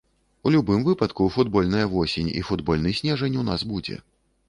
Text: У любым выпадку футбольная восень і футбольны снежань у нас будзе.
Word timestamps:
У 0.45 0.51
любым 0.55 0.85
выпадку 0.87 1.27
футбольная 1.37 1.85
восень 1.93 2.35
і 2.41 2.45
футбольны 2.51 2.97
снежань 3.01 3.41
у 3.45 3.49
нас 3.55 3.71
будзе. 3.73 4.05